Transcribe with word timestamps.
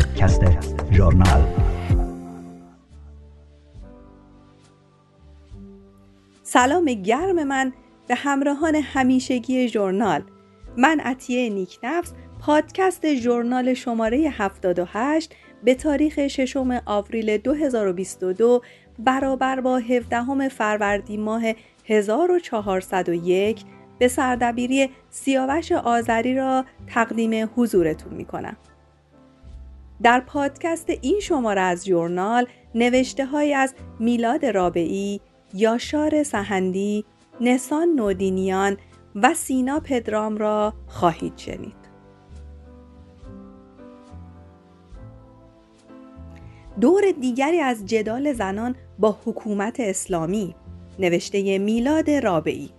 پادکست 0.00 0.40
ژورنال 0.92 1.44
سلام 6.42 6.84
گرم 6.84 7.44
من 7.44 7.72
به 8.08 8.14
همراهان 8.14 8.74
همیشگی 8.74 9.68
ژورنال 9.68 10.22
من 10.76 11.00
عطیه 11.00 11.50
نیکنفس 11.50 12.12
پادکست 12.40 13.14
ژورنال 13.14 13.74
شماره 13.74 14.18
78 14.18 15.34
به 15.64 15.74
تاریخ 15.74 16.26
6 16.26 16.56
آوریل 16.86 17.36
2022 17.36 18.62
برابر 18.98 19.60
با 19.60 19.78
17 19.78 20.48
فروردین 20.48 21.20
ماه 21.20 21.42
1401 21.84 23.62
به 23.98 24.08
سردبیری 24.08 24.90
سیاوش 25.10 25.72
آذری 25.72 26.34
را 26.34 26.64
تقدیم 26.86 27.50
حضورتون 27.56 28.14
می 28.14 28.24
کنم. 28.24 28.56
در 30.02 30.20
پادکست 30.20 30.90
این 31.00 31.20
شماره 31.20 31.60
از 31.60 31.86
جورنال 31.86 32.46
نوشته 32.74 33.26
های 33.26 33.54
از 33.54 33.74
میلاد 33.98 34.46
رابعی، 34.46 35.20
یاشار 35.54 36.22
سهندی، 36.22 37.04
نسان 37.40 37.88
نودینیان 37.88 38.76
و 39.14 39.34
سینا 39.34 39.80
پدرام 39.80 40.36
را 40.36 40.74
خواهید 40.86 41.32
شنید. 41.36 41.80
دور 46.80 47.02
دیگری 47.20 47.60
از 47.60 47.86
جدال 47.86 48.32
زنان 48.32 48.74
با 48.98 49.18
حکومت 49.24 49.80
اسلامی 49.80 50.54
نوشته 50.98 51.58
میلاد 51.58 52.10
رابعی 52.10 52.70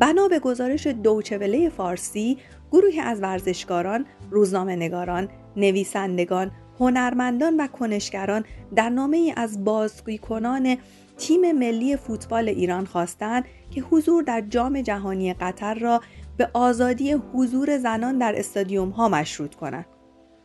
بنا 0.00 0.28
به 0.28 0.38
گزارش 0.38 0.86
دوچوله 0.86 1.68
فارسی 1.68 2.38
گروهی 2.72 3.00
از 3.00 3.22
ورزشکاران، 3.22 4.06
روزنامه 4.30 4.76
نگاران، 4.76 5.28
نویسندگان، 5.56 6.50
هنرمندان 6.80 7.56
و 7.60 7.66
کنشگران 7.66 8.44
در 8.74 8.88
نامه 8.88 9.16
ای 9.16 9.32
از 9.36 9.64
بازگوی 9.64 10.18
کنان 10.18 10.76
تیم 11.18 11.52
ملی 11.52 11.96
فوتبال 11.96 12.48
ایران 12.48 12.84
خواستند 12.84 13.44
که 13.70 13.80
حضور 13.80 14.22
در 14.22 14.40
جام 14.40 14.80
جهانی 14.80 15.34
قطر 15.34 15.74
را 15.74 16.00
به 16.36 16.50
آزادی 16.52 17.12
حضور 17.12 17.78
زنان 17.78 18.18
در 18.18 18.38
استادیوم 18.38 18.88
ها 18.88 19.08
مشروط 19.08 19.54
کنند. 19.54 19.86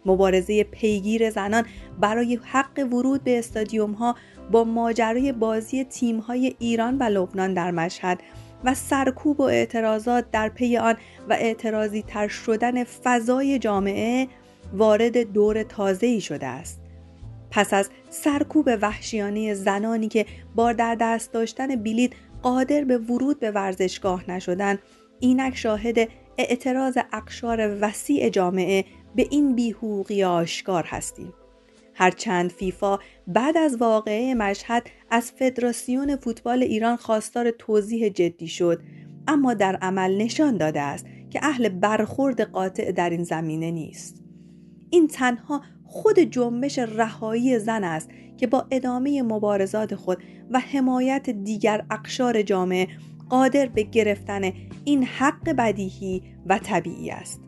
مبارزه 0.05 0.63
پیگیر 0.63 1.29
زنان 1.29 1.65
برای 1.99 2.39
حق 2.43 2.87
ورود 2.91 3.23
به 3.23 3.39
استادیوم 3.39 3.91
ها 3.91 4.15
با 4.51 4.63
ماجرای 4.63 5.31
بازی 5.31 5.83
تیم 5.83 6.19
های 6.19 6.55
ایران 6.59 6.97
و 6.97 7.03
لبنان 7.03 7.53
در 7.53 7.71
مشهد 7.71 8.19
و 8.63 8.73
سرکوب 8.73 9.39
و 9.39 9.43
اعتراضات 9.43 10.31
در 10.31 10.49
پی 10.49 10.77
آن 10.77 10.95
و 11.29 11.33
اعتراضی 11.33 12.01
تر 12.01 12.27
شدن 12.27 12.83
فضای 12.83 13.59
جامعه 13.59 14.27
وارد 14.73 15.17
دور 15.17 15.63
تازه‌ای 15.63 16.21
شده 16.21 16.47
است. 16.47 16.79
پس 17.51 17.73
از 17.73 17.89
سرکوب 18.09 18.69
وحشیانه 18.81 19.53
زنانی 19.53 20.07
که 20.07 20.25
با 20.55 20.73
در 20.73 20.95
دست 20.95 21.33
داشتن 21.33 21.75
بلیط 21.75 22.13
قادر 22.41 22.83
به 22.83 22.97
ورود 22.97 23.39
به 23.39 23.51
ورزشگاه 23.51 24.31
نشدن 24.31 24.79
اینک 25.19 25.55
شاهد 25.55 26.09
اعتراض 26.37 26.97
اقشار 27.13 27.77
وسیع 27.81 28.29
جامعه 28.29 28.85
به 29.15 29.27
این 29.31 29.55
بیحوقی 29.55 30.23
آشکار 30.23 30.83
هستیم. 30.87 31.33
هرچند 31.93 32.51
فیفا 32.51 32.99
بعد 33.27 33.57
از 33.57 33.77
واقعه 33.77 34.33
مشهد 34.33 34.83
از 35.11 35.31
فدراسیون 35.31 36.15
فوتبال 36.15 36.63
ایران 36.63 36.95
خواستار 36.95 37.51
توضیح 37.51 38.09
جدی 38.09 38.47
شد 38.47 38.81
اما 39.27 39.53
در 39.53 39.75
عمل 39.75 40.17
نشان 40.17 40.57
داده 40.57 40.81
است 40.81 41.05
که 41.29 41.39
اهل 41.43 41.69
برخورد 41.69 42.41
قاطع 42.41 42.91
در 42.91 43.09
این 43.09 43.23
زمینه 43.23 43.71
نیست 43.71 44.23
این 44.89 45.07
تنها 45.07 45.61
خود 45.85 46.19
جنبش 46.19 46.79
رهایی 46.79 47.59
زن 47.59 47.83
است 47.83 48.09
که 48.37 48.47
با 48.47 48.65
ادامه 48.71 49.21
مبارزات 49.21 49.95
خود 49.95 50.17
و 50.51 50.59
حمایت 50.59 51.29
دیگر 51.29 51.85
اقشار 51.91 52.41
جامعه 52.41 52.87
قادر 53.29 53.65
به 53.65 53.83
گرفتن 53.83 54.51
این 54.85 55.03
حق 55.03 55.49
بدیهی 55.49 56.23
و 56.45 56.59
طبیعی 56.59 57.11
است 57.11 57.41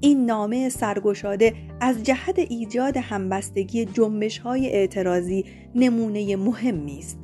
این 0.00 0.26
نامه 0.26 0.68
سرگشاده 0.68 1.54
از 1.80 2.02
جهت 2.02 2.38
ایجاد 2.38 2.96
همبستگی 2.96 3.84
جنبش 3.84 4.38
های 4.38 4.68
اعتراضی 4.68 5.44
نمونه 5.74 6.36
مهمی 6.36 6.98
است. 6.98 7.18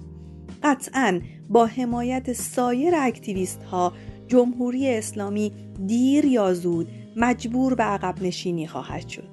قطعا 0.63 1.21
با 1.49 1.67
حمایت 1.67 2.33
سایر 2.33 2.95
اکتیویست 2.97 3.63
ها 3.63 3.93
جمهوری 4.29 4.89
اسلامی 4.89 5.53
دیر 5.87 6.25
یا 6.25 6.55
زود 6.55 6.89
مجبور 7.17 7.75
به 7.75 7.83
عقب 7.83 8.23
نشینی 8.23 8.67
خواهد 8.67 9.09
شد. 9.09 9.29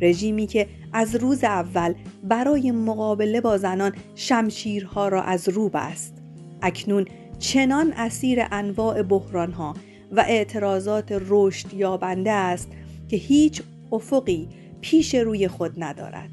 رژیمی 0.00 0.46
که 0.46 0.66
از 0.92 1.14
روز 1.14 1.44
اول 1.44 1.94
برای 2.24 2.70
مقابله 2.70 3.40
با 3.40 3.58
زنان 3.58 3.92
شمشیرها 4.14 5.08
را 5.08 5.22
از 5.22 5.48
رو 5.48 5.68
بست. 5.68 6.14
اکنون 6.62 7.04
چنان 7.38 7.92
اسیر 7.96 8.38
انواع 8.50 9.02
بحرانها 9.02 9.74
و 10.12 10.24
اعتراضات 10.28 11.22
رشد 11.28 11.74
یابنده 11.74 12.30
است 12.30 12.68
که 13.08 13.16
هیچ 13.16 13.62
افقی 13.92 14.48
پیش 14.80 15.14
روی 15.14 15.48
خود 15.48 15.84
ندارد 15.84 16.30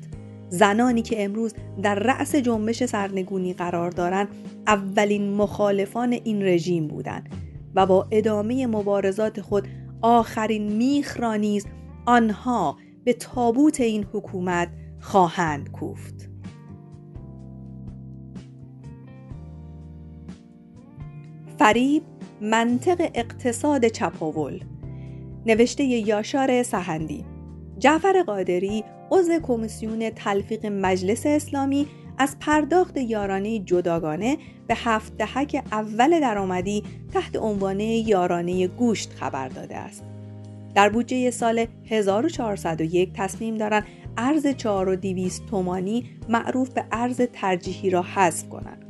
زنانی 0.49 1.01
که 1.01 1.23
امروز 1.23 1.53
در 1.83 1.95
رأس 1.95 2.35
جنبش 2.35 2.85
سرنگونی 2.85 3.53
قرار 3.53 3.91
دارند 3.91 4.27
اولین 4.67 5.33
مخالفان 5.33 6.11
این 6.13 6.43
رژیم 6.43 6.87
بودند 6.87 7.29
و 7.75 7.85
با 7.85 8.07
ادامه 8.11 8.67
مبارزات 8.67 9.41
خود 9.41 9.67
آخرین 10.01 10.73
میخ 10.73 11.19
را 11.19 11.35
نیز 11.35 11.65
آنها 12.05 12.77
به 13.03 13.13
تابوت 13.13 13.79
این 13.79 14.05
حکومت 14.13 14.69
خواهند 14.99 15.71
کوفت. 15.71 16.29
فریب 21.59 22.03
منطق 22.41 23.11
اقتصاد 23.15 23.87
چپاول. 23.87 24.59
نوشته 25.45 25.83
یاشار 25.83 26.63
سهندی. 26.63 27.25
جعفر 27.79 28.23
قادری 28.23 28.83
عضو 29.11 29.39
کمیسیون 29.39 30.09
تلفیق 30.09 30.65
مجلس 30.65 31.25
اسلامی 31.25 31.87
از 32.17 32.35
پرداخت 32.39 32.97
یارانه 32.97 33.59
جداگانه 33.59 34.37
به 34.67 34.75
هفت 34.77 35.17
دهک 35.17 35.63
اول 35.71 36.19
درآمدی 36.19 36.83
تحت 37.13 37.35
عنوان 37.35 37.79
یارانه 37.79 38.67
گوشت 38.67 39.13
خبر 39.13 39.47
داده 39.47 39.77
است. 39.77 40.03
در 40.75 40.89
بودجه 40.89 41.31
سال 41.31 41.65
1401 41.85 43.13
تصمیم 43.13 43.57
دارند 43.57 43.85
ارز 44.17 44.47
4200 44.47 45.45
تومانی 45.45 46.09
معروف 46.29 46.69
به 46.69 46.83
ارز 46.91 47.21
ترجیحی 47.33 47.89
را 47.89 48.01
حذف 48.01 48.49
کنند. 48.49 48.85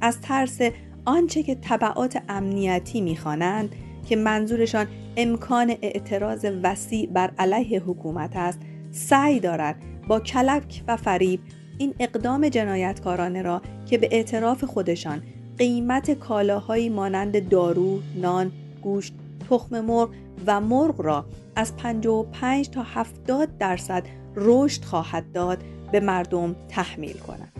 از 0.00 0.20
ترس 0.20 0.58
آنچه 1.04 1.42
که 1.42 1.54
طبعات 1.54 2.22
امنیتی 2.28 3.00
می‌خوانند 3.00 3.74
که 4.08 4.16
منظورشان 4.16 4.86
امکان 5.16 5.74
اعتراض 5.82 6.46
وسیع 6.62 7.06
بر 7.06 7.30
علیه 7.38 7.80
حکومت 7.80 8.36
است 8.36 8.60
سعی 8.90 9.40
دارد 9.40 9.76
با 10.08 10.20
کلک 10.20 10.82
و 10.88 10.96
فریب 10.96 11.40
این 11.78 11.94
اقدام 12.00 12.48
جنایتکارانه 12.48 13.42
را 13.42 13.62
که 13.86 13.98
به 13.98 14.08
اعتراف 14.12 14.64
خودشان 14.64 15.22
قیمت 15.58 16.10
کالاهایی 16.10 16.88
مانند 16.88 17.48
دارو، 17.48 18.00
نان، 18.16 18.52
گوشت، 18.82 19.14
تخم 19.50 19.80
مرغ 19.80 20.10
و 20.46 20.60
مرغ 20.60 21.00
را 21.00 21.24
از 21.56 21.76
55 21.76 22.70
تا 22.70 22.82
70 22.82 23.58
درصد 23.58 24.02
رشد 24.36 24.84
خواهد 24.84 25.32
داد 25.32 25.58
به 25.92 26.00
مردم 26.00 26.56
تحمیل 26.68 27.18
کنند. 27.18 27.52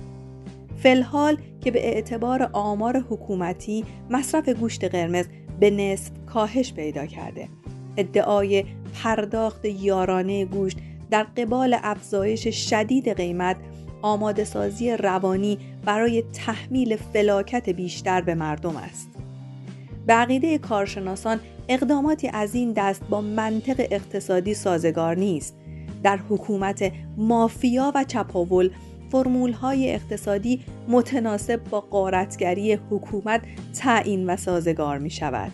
فلحال 0.83 1.37
که 1.61 1.71
به 1.71 1.87
اعتبار 1.94 2.50
آمار 2.53 3.05
حکومتی 3.11 3.84
مصرف 4.11 4.49
گوشت 4.49 4.84
قرمز 4.84 5.27
به 5.61 5.71
نصف 5.71 6.11
کاهش 6.27 6.73
پیدا 6.73 7.06
کرده 7.06 7.49
ادعای 7.97 8.65
پرداخت 9.03 9.65
یارانه 9.65 10.44
گوشت 10.44 10.79
در 11.11 11.23
قبال 11.23 11.77
افزایش 11.83 12.70
شدید 12.70 13.08
قیمت 13.08 13.56
آماده 14.02 14.44
سازی 14.44 14.90
روانی 14.90 15.58
برای 15.84 16.22
تحمیل 16.22 16.96
فلاکت 16.96 17.69
بیشتر 17.69 18.20
به 18.20 18.34
مردم 18.34 18.76
است 18.76 19.08
بقیده 20.08 20.58
کارشناسان 20.58 21.40
اقداماتی 21.69 22.28
از 22.28 22.54
این 22.54 22.72
دست 22.72 23.02
با 23.10 23.20
منطق 23.20 23.87
اقتصادی 23.90 24.54
سازگار 24.54 25.16
نیست 25.16 25.56
در 26.02 26.16
حکومت 26.16 26.93
مافیا 27.16 27.93
و 27.94 28.04
چپاول 28.04 28.70
فرمول 29.12 29.52
های 29.52 29.94
اقتصادی 29.94 30.60
متناسب 30.88 31.60
با 31.64 31.81
قارتگری 31.81 32.72
حکومت 32.72 33.43
تعیین 33.81 34.31
و 34.31 34.37
سازگار 34.37 34.98
می 34.98 35.10
شود. 35.10 35.52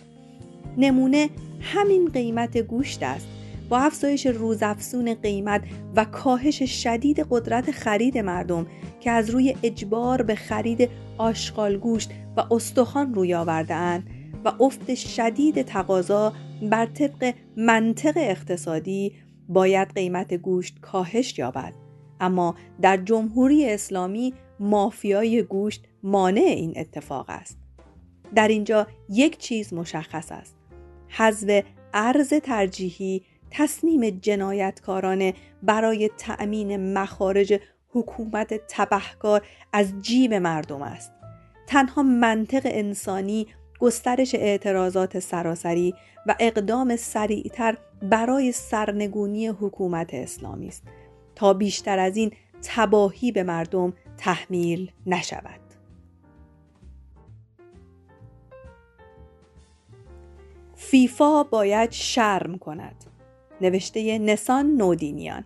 نمونه 0.76 1.30
همین 1.60 2.08
قیمت 2.08 2.58
گوشت 2.58 3.02
است 3.02 3.26
با 3.68 3.78
افزایش 3.78 4.26
روزافزون 4.26 5.14
قیمت 5.14 5.62
و 5.96 6.04
کاهش 6.04 6.62
شدید 6.82 7.26
قدرت 7.30 7.70
خرید 7.70 8.18
مردم 8.18 8.66
که 9.00 9.10
از 9.10 9.30
روی 9.30 9.56
اجبار 9.62 10.22
به 10.22 10.34
خرید 10.34 10.90
آشغال 11.18 11.76
گوشت 11.76 12.10
و 12.36 12.54
استخوان 12.54 13.14
روی 13.14 13.34
آورده 13.34 14.02
و 14.44 14.52
افت 14.60 14.94
شدید 14.94 15.62
تقاضا 15.62 16.32
بر 16.62 16.86
طبق 16.86 17.34
منطق 17.56 18.14
اقتصادی 18.16 19.12
باید 19.48 19.94
قیمت 19.94 20.34
گوشت 20.34 20.80
کاهش 20.80 21.38
یابد. 21.38 21.72
اما 22.20 22.54
در 22.82 22.96
جمهوری 22.96 23.70
اسلامی 23.70 24.34
مافیای 24.60 25.42
گوشت 25.42 25.84
مانع 26.02 26.40
این 26.40 26.72
اتفاق 26.76 27.26
است. 27.28 27.58
در 28.34 28.48
اینجا 28.48 28.86
یک 29.08 29.38
چیز 29.38 29.72
مشخص 29.72 30.32
است. 30.32 30.56
حذف 31.08 31.64
ارز 31.94 32.34
ترجیحی 32.34 33.22
تصمیم 33.50 34.10
جنایتکارانه 34.10 35.34
برای 35.62 36.10
تأمین 36.18 36.92
مخارج 36.92 37.60
حکومت 37.88 38.60
تبهکار 38.68 39.46
از 39.72 40.02
جیب 40.02 40.34
مردم 40.34 40.82
است. 40.82 41.12
تنها 41.66 42.02
منطق 42.02 42.62
انسانی 42.64 43.46
گسترش 43.80 44.34
اعتراضات 44.34 45.18
سراسری 45.18 45.94
و 46.26 46.34
اقدام 46.40 46.96
سریعتر 46.96 47.78
برای 48.02 48.52
سرنگونی 48.52 49.46
حکومت 49.46 50.14
اسلامی 50.14 50.68
است. 50.68 50.82
تا 51.34 51.52
بیشتر 51.52 51.98
از 51.98 52.16
این 52.16 52.32
تباهی 52.62 53.32
به 53.32 53.42
مردم 53.42 53.92
تحمیل 54.16 54.90
نشود. 55.06 55.60
فیفا 60.74 61.42
باید 61.42 61.92
شرم 61.92 62.58
کند. 62.58 63.07
نوشته 63.60 64.18
نسان 64.18 64.66
نودینیان 64.76 65.44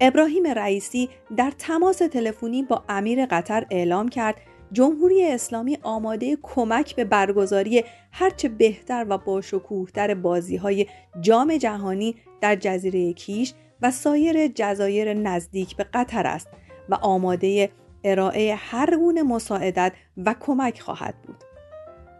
ابراهیم 0.00 0.46
رئیسی 0.46 1.08
در 1.36 1.52
تماس 1.58 1.98
تلفنی 1.98 2.62
با 2.62 2.84
امیر 2.88 3.26
قطر 3.26 3.66
اعلام 3.70 4.08
کرد 4.08 4.40
جمهوری 4.72 5.26
اسلامی 5.26 5.78
آماده 5.82 6.38
کمک 6.42 6.96
به 6.96 7.04
برگزاری 7.04 7.84
هرچه 8.12 8.48
بهتر 8.48 9.06
و 9.08 9.18
باشکوهتر 9.18 10.14
بازی 10.14 10.56
های 10.56 10.86
جام 11.20 11.56
جهانی 11.56 12.16
در 12.40 12.56
جزیره 12.56 13.12
کیش 13.12 13.54
و 13.82 13.90
سایر 13.90 14.46
جزایر 14.46 15.14
نزدیک 15.14 15.76
به 15.76 15.84
قطر 15.84 16.26
است 16.26 16.48
و 16.88 16.94
آماده 16.94 17.70
ارائه 18.04 18.54
هر 18.58 18.96
گونه 18.96 19.22
مساعدت 19.22 19.92
و 20.16 20.34
کمک 20.40 20.80
خواهد 20.80 21.14
بود. 21.26 21.44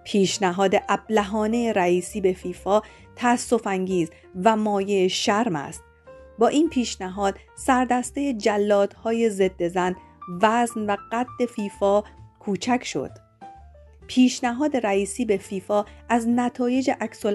پیشنهاد 0.04 0.74
ابلهانه 0.88 1.72
رئیسی 1.72 2.20
به 2.20 2.32
فیفا 2.32 2.82
تاسف 3.18 3.66
انگیز 3.66 4.10
و 4.44 4.56
مایه 4.56 5.08
شرم 5.08 5.56
است. 5.56 5.82
با 6.38 6.48
این 6.48 6.68
پیشنهاد 6.68 7.38
سردسته 7.56 8.32
جلادهای 8.32 9.30
ضد 9.30 9.68
زن 9.68 9.96
وزن 10.42 10.86
و 10.86 10.96
قد 11.12 11.46
فیفا 11.56 12.02
کوچک 12.40 12.84
شد. 12.84 13.10
پیشنهاد 14.06 14.76
رئیسی 14.76 15.24
به 15.24 15.36
فیفا 15.36 15.84
از 16.08 16.28
نتایج 16.28 16.90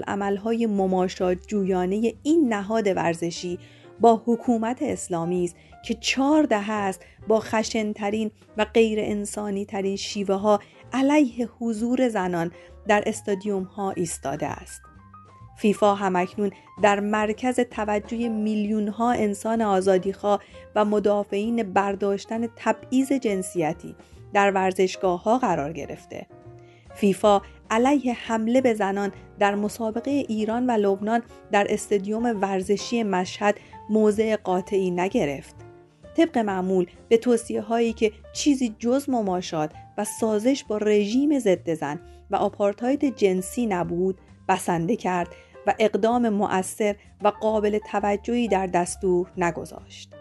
عملهای 0.08 0.66
مماشات 0.66 1.38
جویانه 1.48 2.14
این 2.24 2.54
نهاد 2.54 2.88
ورزشی 2.88 3.60
با 4.00 4.22
حکومت 4.26 4.78
اسلامی 4.82 5.44
است 5.44 5.56
که 5.86 5.94
چهار 5.94 6.44
دهه 6.44 6.72
است 6.72 7.02
با 7.28 7.40
خشنترین 7.40 8.32
و 8.58 8.66
غیر 8.66 9.00
انسانی 9.00 9.66
ترین 9.66 9.96
شیوه 9.96 10.36
ها 10.36 10.60
علیه 10.94 11.50
حضور 11.60 12.10
زنان 12.10 12.52
در 12.88 13.04
استادیوم 13.06 13.64
ها 13.64 13.92
ایستاده 13.92 14.48
است. 14.48 14.93
فیفا 15.58 15.96
همکنون 15.96 16.52
در 16.84 17.00
مرکز 17.00 17.60
توجه 17.60 18.30
میلیون 18.30 18.88
ها 18.88 19.12
انسان 19.12 19.62
آزادیخواه 19.62 20.40
و 20.76 20.86
مدافعین 20.86 21.64
برداشتن 21.64 22.48
تبعیض 22.56 23.12
جنسیتی 23.12 23.96
در 24.34 24.52
ورزشگاه 24.52 25.24
ها 25.24 25.38
قرار 25.38 25.74
گرفته. 25.74 26.26
فیفا 26.96 27.42
علیه 27.70 28.14
حمله 28.14 28.62
به 28.62 28.74
زنان 28.74 29.12
در 29.40 29.56
مسابقه 29.56 30.12
ایران 30.12 30.66
و 30.66 30.72
لبنان 30.72 31.22
در 31.52 31.68
استادیوم 31.70 32.42
ورزشی 32.42 33.04
مشهد 33.04 33.56
موضع 33.90 34.36
قاطعی 34.36 34.92
نگرفت. 34.92 35.56
طبق 36.18 36.38
معمول 36.38 36.86
به 37.10 37.18
توصیه 37.18 37.62
هایی 37.62 37.94
که 37.94 38.12
چیزی 38.34 38.76
جز 38.80 39.10
مماشات 39.10 39.72
و 39.98 40.06
سازش 40.06 40.64
با 40.64 40.78
رژیم 40.78 41.40
ضد 41.40 41.74
زن 41.74 42.00
و 42.32 42.36
آپارتاید 42.36 43.16
جنسی 43.16 43.66
نبود 43.66 44.18
بسنده 44.48 44.96
کرد 44.96 45.28
و 45.68 45.74
اقدام 45.80 46.30
مؤثر 46.30 46.96
و 47.22 47.28
قابل 47.28 47.80
توجهی 47.92 48.48
در 48.48 48.68
دستور 48.68 49.28
نگذاشت. 49.38 50.14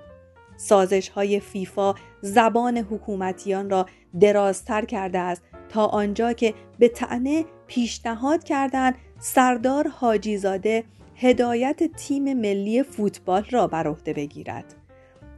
سازش 0.56 1.08
های 1.08 1.40
فیفا 1.40 1.94
زبان 2.20 2.78
حکومتیان 2.78 3.70
را 3.70 3.86
درازتر 4.20 4.84
کرده 4.84 5.18
است 5.18 5.42
تا 5.68 5.86
آنجا 5.86 6.32
که 6.32 6.54
به 6.78 6.88
تعنه 6.88 7.44
پیشنهاد 7.66 8.44
کردند 8.44 8.94
سردار 9.18 9.88
حاجیزاده 9.88 10.84
هدایت 11.16 11.82
تیم 11.96 12.32
ملی 12.32 12.82
فوتبال 12.82 13.44
را 13.50 13.66
بر 13.66 13.86
عهده 13.86 14.12
بگیرد. 14.12 14.74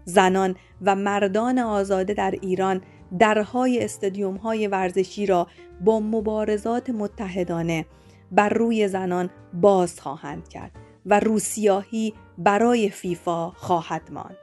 زنان 0.05 0.57
و 0.83 0.97
مردان 0.97 1.59
آزاده 1.59 2.15
در 2.15 2.35
ایران 2.43 2.83
درهای 3.19 3.85
استادیوم 3.85 4.37
های 4.37 4.67
ورزشی 4.67 5.27
را 5.27 5.47
با 5.85 6.01
مبارزات 6.01 6.91
متحدانه 6.91 7.87
بر 8.33 8.49
روی 8.49 8.89
زنان 8.89 9.31
باز 9.53 10.01
خواهند 10.01 10.49
کرد 10.49 10.73
و 11.07 11.21
روسیاهی 11.21 12.15
برای 12.39 12.89
فیفا 12.89 13.51
خواهد 13.51 14.03
ماند. 14.13 14.37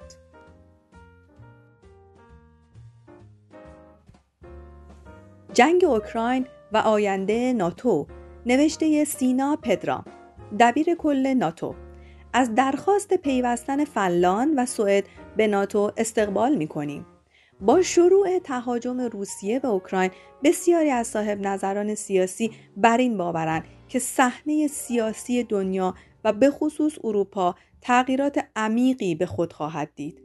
جنگ 5.53 5.85
اوکراین 5.85 6.47
و 6.71 6.77
آینده 6.77 7.53
ناتو 7.53 8.07
نوشته 8.45 9.05
سینا 9.05 9.57
پدرام 9.61 10.05
دبیر 10.59 10.95
کل 10.95 11.27
ناتو 11.27 11.75
از 12.33 12.55
درخواست 12.55 13.13
پیوستن 13.13 13.85
فنلاند 13.85 14.53
و 14.57 14.65
سوئد 14.65 15.05
به 15.37 15.47
ناتو 15.47 15.91
استقبال 15.97 16.55
می 16.55 16.67
کنیم. 16.67 17.05
با 17.61 17.81
شروع 17.81 18.39
تهاجم 18.39 19.01
روسیه 19.01 19.59
به 19.59 19.67
اوکراین 19.67 20.11
بسیاری 20.43 20.89
از 20.89 21.07
صاحب 21.07 21.47
نظران 21.47 21.95
سیاسی 21.95 22.51
بر 22.77 22.97
این 22.97 23.17
باورند 23.17 23.63
که 23.87 23.99
صحنه 23.99 24.67
سیاسی 24.67 25.43
دنیا 25.43 25.95
و 26.23 26.33
به 26.33 26.49
خصوص 26.49 26.93
اروپا 27.03 27.55
تغییرات 27.81 28.45
عمیقی 28.55 29.15
به 29.15 29.25
خود 29.25 29.53
خواهد 29.53 29.89
دید. 29.95 30.21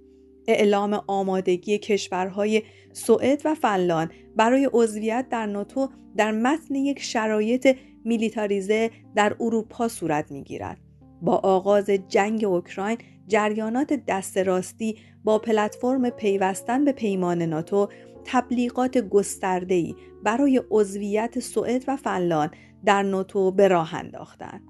اعلام 0.49 1.03
آمادگی 1.07 1.79
کشورهای 1.79 2.63
سوئد 2.93 3.43
و 3.45 3.55
فنلاند 3.55 4.11
برای 4.37 4.71
عضویت 4.73 5.27
در 5.31 5.47
ناتو 5.47 5.89
در 6.17 6.33
متن 6.33 6.75
یک 6.75 7.03
شرایط 7.03 7.77
میلیتاریزه 8.05 8.91
در 9.15 9.37
اروپا 9.41 9.89
صورت 9.89 10.31
می‌گیرد. 10.31 10.81
با 11.23 11.37
آغاز 11.37 11.91
جنگ 12.09 12.45
اوکراین 12.45 12.99
جریانات 13.27 13.93
دست 14.09 14.39
راستی 14.39 14.97
با 15.25 15.39
پلتفرم 15.39 16.11
پیوستن 16.11 16.85
به 16.85 16.93
پیمان 16.93 17.43
ناتو 17.43 17.89
تبلیغات 18.25 18.99
گسترده‌ای 18.99 19.95
برای 20.23 20.63
عضویت 20.71 21.39
سوئد 21.41 21.85
و 21.89 21.97
فنلاند 21.97 22.51
در 22.85 23.03
ناتو 23.03 23.51
به 23.51 23.69
راه 23.69 23.95
انداختند. 23.95 24.63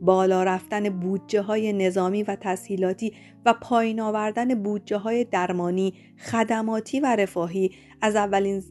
بالا 0.00 0.42
رفتن 0.44 0.88
بودجه 0.88 1.40
های 1.40 1.72
نظامی 1.72 2.22
و 2.22 2.36
تسهیلاتی 2.40 3.12
و 3.46 3.54
پایین 3.62 4.00
آوردن 4.00 4.62
بودجه 4.62 4.96
های 4.96 5.24
درمانی، 5.24 5.94
خدماتی 6.18 7.00
و 7.00 7.16
رفاهی 7.16 7.70
از 8.00 8.16
اولین 8.16 8.62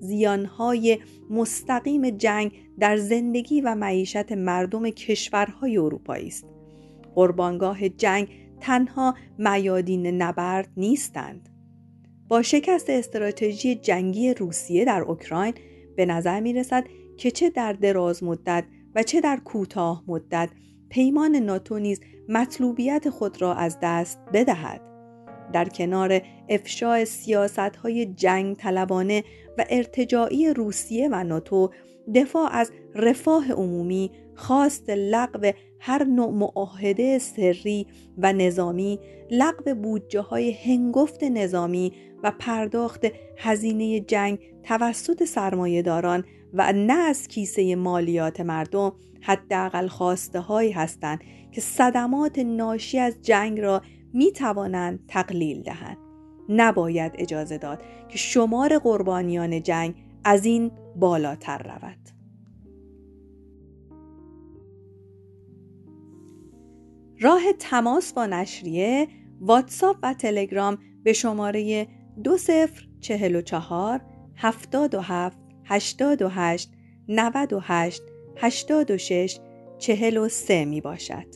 زیانهای 0.00 0.98
مستقیم 1.30 2.10
جنگ 2.10 2.52
در 2.78 2.96
زندگی 2.96 3.60
و 3.60 3.74
معیشت 3.74 4.32
مردم 4.32 4.90
کشورهای 4.90 5.78
اروپایی 5.78 6.26
است. 6.26 6.46
قربانگاه 7.14 7.88
جنگ 7.88 8.28
تنها 8.62 9.14
میادین 9.38 10.06
نبرد 10.06 10.68
نیستند. 10.76 11.48
با 12.28 12.42
شکست 12.42 12.90
استراتژی 12.90 13.74
جنگی 13.74 14.34
روسیه 14.34 14.84
در 14.84 15.00
اوکراین 15.02 15.54
به 15.96 16.06
نظر 16.06 16.40
می 16.40 16.52
رسد 16.52 16.84
که 17.16 17.30
چه 17.30 17.50
در 17.50 17.72
دراز 17.72 18.24
مدت 18.24 18.64
و 18.94 19.02
چه 19.02 19.20
در 19.20 19.36
کوتاه 19.44 20.04
مدت 20.06 20.50
پیمان 20.90 21.36
ناتو 21.36 21.78
نیز 21.78 22.00
مطلوبیت 22.28 23.10
خود 23.10 23.42
را 23.42 23.54
از 23.54 23.78
دست 23.82 24.18
بدهد. 24.32 24.80
در 25.52 25.68
کنار 25.68 26.20
افشای 26.48 27.04
سیاست 27.04 27.58
های 27.58 28.06
جنگ 28.06 28.56
طلبانه 28.56 29.24
و 29.58 29.64
ارتجاعی 29.70 30.54
روسیه 30.54 31.08
و 31.12 31.24
ناتو 31.24 31.70
دفاع 32.14 32.48
از 32.52 32.72
رفاه 32.94 33.52
عمومی 33.52 34.10
خواست 34.34 34.90
لغو 34.90 35.50
هر 35.84 36.04
نوع 36.04 36.30
معاهده 36.30 37.18
سری 37.18 37.86
و 38.18 38.32
نظامی 38.32 38.98
لغو 39.30 39.74
بودجه 39.74 40.20
های 40.20 40.52
هنگفت 40.52 41.24
نظامی 41.24 41.92
و 42.22 42.32
پرداخت 42.38 43.06
هزینه 43.38 44.00
جنگ 44.00 44.38
توسط 44.62 45.24
سرمایهداران 45.24 46.24
و 46.52 46.72
نه 46.72 46.92
از 46.92 47.28
کیسه 47.28 47.76
مالیات 47.76 48.40
مردم 48.40 48.92
حداقل 49.20 49.88
خواسته 49.88 50.40
هایی 50.40 50.72
هستند 50.72 51.20
که 51.52 51.60
صدمات 51.60 52.38
ناشی 52.38 52.98
از 52.98 53.22
جنگ 53.22 53.60
را 53.60 53.82
می 54.12 54.32
توانند 54.32 55.00
تقلیل 55.08 55.62
دهند. 55.62 55.96
نباید 56.48 57.12
اجازه 57.18 57.58
داد 57.58 57.82
که 58.08 58.18
شمار 58.18 58.78
قربانیان 58.78 59.62
جنگ 59.62 59.94
از 60.24 60.44
این 60.44 60.70
بالاتر 60.96 61.58
رود. 61.58 62.21
راه 67.22 67.42
تماس 67.58 68.12
با 68.12 68.26
نشریه 68.26 69.08
واتساپ 69.40 69.96
و 70.02 70.14
تلگرام 70.14 70.78
به 71.04 71.12
شماره 71.12 71.88
2044 72.24 74.00
77 74.36 75.38
88 75.64 76.70
98 77.08 78.02
86 78.36 79.38
43 79.78 80.64
می 80.64 80.80
باشد. 80.80 81.26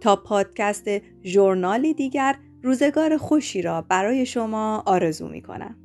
تا 0.00 0.16
پادکست 0.16 0.88
ژورنالی 1.24 1.94
دیگر 1.94 2.38
روزگار 2.62 3.16
خوشی 3.16 3.62
را 3.62 3.82
برای 3.82 4.26
شما 4.26 4.82
آرزو 4.86 5.28
می 5.28 5.42
کنم. 5.42 5.81